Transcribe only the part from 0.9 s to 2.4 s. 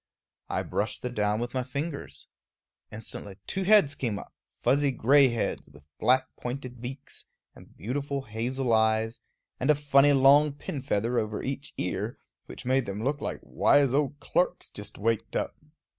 the down with my fingers.